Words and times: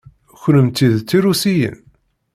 Kennemti 0.41 0.87
d 0.93 0.97
tirusiyin? 1.09 1.77